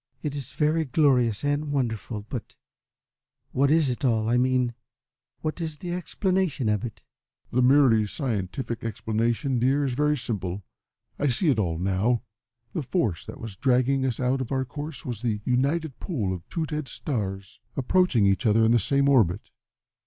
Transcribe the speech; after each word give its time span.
"It 0.23 0.35
is 0.35 0.53
very 0.53 0.83
glorious 0.83 1.43
and 1.43 1.65
wonderful; 1.71 2.25
but 2.27 2.55
what 3.51 3.69
is 3.69 3.87
it 3.91 4.03
all 4.03 4.27
I 4.29 4.35
mean, 4.35 4.73
what 5.41 5.61
is 5.61 5.77
the 5.77 5.93
explanation 5.93 6.69
of 6.69 6.83
it?" 6.83 7.03
"The 7.51 7.61
merely 7.61 8.07
scientific 8.07 8.83
explanation, 8.83 9.59
dear, 9.59 9.85
is 9.85 9.93
very 9.93 10.17
simple. 10.17 10.63
I 11.19 11.27
see 11.27 11.49
it 11.51 11.59
all 11.59 11.77
now. 11.77 12.23
The 12.73 12.81
force 12.81 13.27
that 13.27 13.39
was 13.39 13.55
dragging 13.55 14.03
us 14.03 14.19
out 14.19 14.41
of 14.41 14.51
our 14.51 14.65
course 14.65 15.05
was 15.05 15.21
the 15.21 15.39
united 15.45 15.99
pull 15.99 16.33
of 16.33 16.49
two 16.49 16.65
dead 16.65 16.87
stars 16.87 17.59
approaching 17.77 18.25
each 18.25 18.47
other 18.47 18.65
in 18.65 18.71
the 18.71 18.79
same 18.79 19.07
orbit. 19.07 19.51